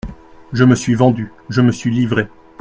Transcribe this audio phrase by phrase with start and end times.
[0.51, 2.27] Je me suis vendue, je me suis livrée.